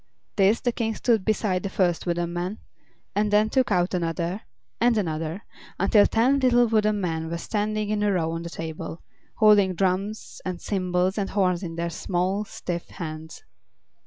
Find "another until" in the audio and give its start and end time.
4.97-6.07